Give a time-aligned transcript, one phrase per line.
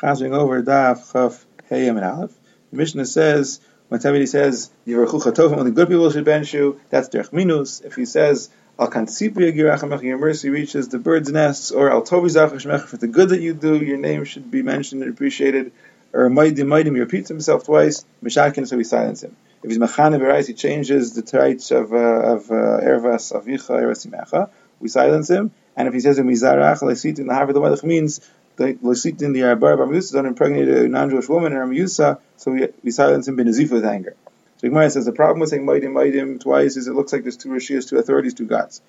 [0.00, 2.34] chasing over daf chaf heyam and aleph.
[2.70, 6.80] The Mishnah says when somebody says Yirachu Chatovim, only good people should bench you.
[6.90, 7.80] That's derech minus.
[7.80, 12.80] If he says Al Kansipria Girachamach, your mercy reaches the bird's nests, or Al Tovi
[12.80, 15.72] for the good that you do, your name should be mentioned and appreciated.
[16.12, 18.04] Or Maidim Maidim, he repeats himself twice.
[18.22, 19.36] Mishakin, so we silence him.
[19.62, 24.50] If he's Machane Berais, he changes the traits of uh, of uh, Ervas Avicha.
[24.80, 25.52] We silence him.
[25.76, 28.20] And if he says Mizarach Leisit in the Harvard the Malach means
[28.56, 33.28] Leisit in the Barmusa don't impregnate a non-Jewish woman in Armusa, so we, we silence
[33.28, 34.16] him Benazifa with anger.
[34.58, 37.36] So Gemara says the problem with saying Maidim Maidim twice is it looks like there's
[37.36, 38.80] two Rishiyas, two authorities, two gods.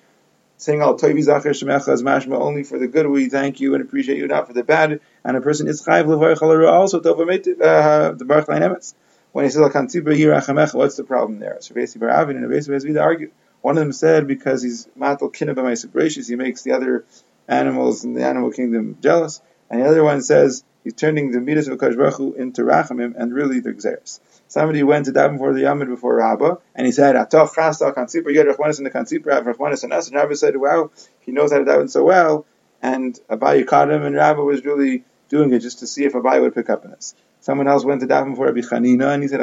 [0.56, 3.84] Saying Al Toivi Zacher Shemecha is mashma only for the good we thank you and
[3.84, 5.00] appreciate you, not for the bad.
[5.24, 8.94] And a person is chayv levarich also tovamet uh, the Baruch Emes.
[9.32, 11.58] When he says Al Kantzibra Yirachamecha, what's the problem there?
[11.60, 13.30] So Vesi Baravin and Vesi Vesi argue.
[13.60, 17.04] One of them said because he's matal kinabamais gracious, he makes the other
[17.46, 19.42] animals in the animal kingdom jealous.
[19.70, 23.60] And the other one says he's turning the midas of Baruch into rachamim, and really
[23.60, 24.20] they're xeris.
[24.48, 28.32] Somebody went to daven for the Yamid before Rabba, and he said, "Atoch chasta kansipra,
[28.32, 31.32] you had Rachmanis in the kansipra, have Rachmanis in us." And Rabba said, "Wow, he
[31.32, 32.46] knows how to daven so well."
[32.80, 36.40] And Abaye caught him, and Rabba was really doing it just to see if Abaye
[36.40, 37.14] would pick up on this.
[37.40, 39.40] Someone else went to daven for Rabbi Chanina, and he said,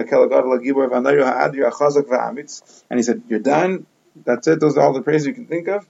[2.90, 3.86] and he said, "You're done.
[4.24, 4.60] That's it.
[4.60, 5.86] Those are all the praise you can think of."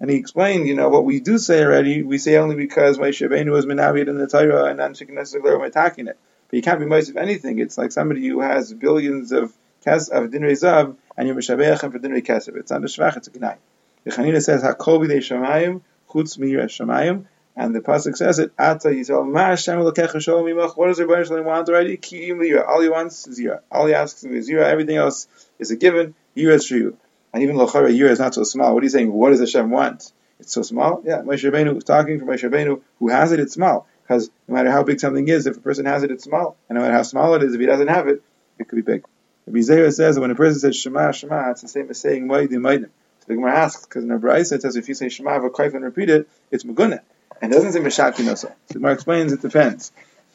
[0.00, 3.26] And he explained, you know, what we do say already, we say only because Moshe
[3.26, 6.18] Rabbeinu was menavied in the Torah, and then Shekhinah Segler attacking it.
[6.48, 7.58] But you can't be most of anything.
[7.58, 9.52] It's like somebody who has billions of
[9.84, 12.56] kes of dinrei zav, and you're mishabeach for dinrei kesef.
[12.56, 13.56] It's not a shvach, it's a gnai.
[14.04, 17.24] The Chanina says, "Hakol b'dei shamayim chutz miyir shamayim,"
[17.56, 21.04] and the pasuk says it, "Ata Yisrael ma Hashem lokecha shalom imach." What does the
[21.04, 21.96] Rebbeinu Shalom want already?
[21.96, 22.40] Ki im.
[22.66, 23.60] All he wants is yira.
[23.70, 24.64] All he asks is yira.
[24.64, 26.14] Everything else is a given.
[26.36, 26.96] Yira is for you.
[27.34, 28.72] And even lochara yira is not so small.
[28.72, 29.12] What are you saying?
[29.12, 30.12] What does Hashem want?
[30.38, 31.02] It's so small.
[31.04, 33.40] Yeah, Moshe Rabbeinu talking for Moshe Rabbeinu, who has it.
[33.40, 33.88] It's small.
[34.02, 36.56] Because no matter how big something is, if a person has it, it's small.
[36.68, 38.22] And no matter how small it is, if he doesn't have it,
[38.60, 39.04] it could be big.
[39.46, 42.28] Rabbi Zera says that when a person says Shema, Shema, it's the same as saying
[42.28, 42.90] Moedim, Moedim.
[43.20, 45.74] So the Gemara asks, because in the Brisa it says if you say Shema v'kaif
[45.74, 47.00] and repeat it, it's Magunah.
[47.42, 48.36] And it doesn't say Nosa.
[48.36, 49.90] So the Gemara explains it depends.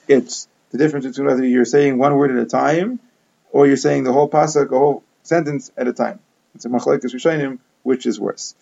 [0.10, 3.00] It's the difference between whether you're saying one word at a time,
[3.52, 6.20] or you're saying the whole pasuk, a whole sentence at a time.
[6.56, 8.56] It's a machlekes rishonim, which is worse.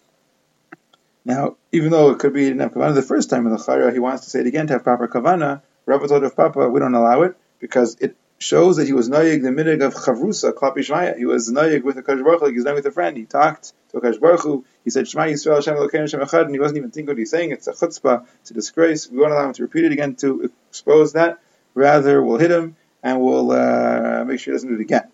[1.25, 3.99] Now, even though it could be enough kavana the first time in the chayra, he
[3.99, 5.61] wants to say it again to have proper kavana.
[5.85, 9.41] Rabbi told of Papa, we don't allow it because it shows that he was noyig
[9.41, 11.17] the minig of chavrusa klapi shmaya.
[11.17, 13.17] He was noyig with a Kadosh Baruch like he's done with a friend.
[13.17, 14.63] He talked to a Kadosh Baruch.
[14.83, 17.31] He said Shema Yisrael Hashem Elokeinu Hashem Echad, and he wasn't even thinking what he's
[17.31, 17.51] saying.
[17.51, 19.09] It's a chutzpah, it's a disgrace.
[19.09, 21.39] We won't allow him to repeat it again to expose that.
[21.73, 25.09] Rather, we'll hit him and we'll uh, make sure he doesn't do it again.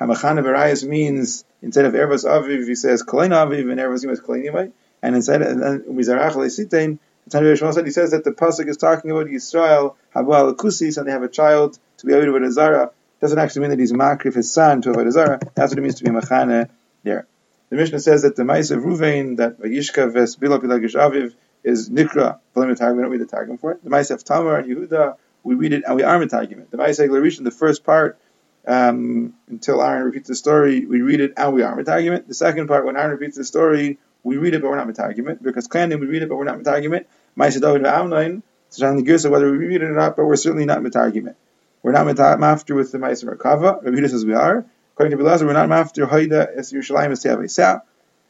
[0.00, 4.72] Hamachana Berayas means instead of Ervas Aviv, he says Kalein Aviv, and Ervas Yimais Kalein
[5.02, 9.10] and instead, and then Mizarach Leisitein, the said he says that the pasuk is talking
[9.10, 12.90] about Yisrael Habal Kusis, and they have a child to be able to Zara.
[13.20, 15.38] Doesn't actually mean that he's makrif his son to avoid Zara.
[15.54, 16.68] That's what it means to be machane
[17.04, 17.26] there.
[17.70, 21.88] The Mishnah says that the Ma'is of Ruvain, that Vayishka Ves Bila Pilagish Aviv, is
[21.88, 22.38] Nikra.
[22.54, 23.84] We don't read the Targum for it.
[23.84, 27.02] The Ma'is of Tamar and Yehuda, we read it and we are Targum The Ma'is
[27.02, 28.18] of Glarishan, the first part,
[28.66, 32.68] um, until Aaron repeats the story, we read it and we are Targum The second
[32.68, 36.00] part, when Aaron repeats the story, we read it, but we're not argument because Klanim
[36.00, 37.08] we read it, but we're not argument.
[37.36, 40.96] Ma'aseh David v'Amnain, so on whether we read it or not, but we're certainly not
[40.96, 41.36] argument.
[41.82, 43.82] We're not mafter with the Ma'aseh Merkava.
[43.82, 44.64] Rabbi says we are.
[44.94, 47.80] According to Bilazar, we're not mafter Haida es Yerushalayim es Te'avei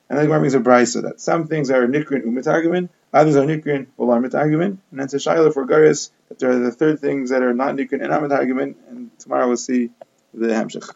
[0.09, 3.89] And then the brings a brisa that some things are nikrin u'mitargumin, others are nikrin
[3.99, 7.43] u'lar mitargumin, and then to Shiloh for Garis that there are the third things that
[7.43, 9.91] are not nikrin and not mitargumin, and tomorrow we'll see
[10.35, 10.89] the Hamshach.